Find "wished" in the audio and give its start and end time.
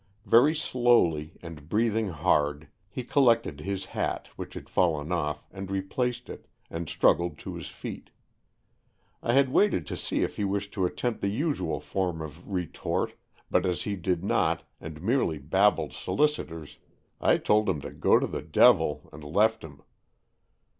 10.43-10.73